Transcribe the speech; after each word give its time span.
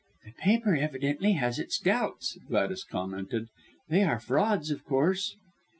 "This 0.25 0.33
paper 0.39 0.75
evidently 0.75 1.33
has 1.33 1.59
its 1.59 1.77
doubts," 1.77 2.35
Gladys 2.47 2.83
commented. 2.83 3.49
"They 3.87 4.01
are 4.01 4.19
frauds, 4.19 4.71
of 4.71 4.83
course." 4.83 5.35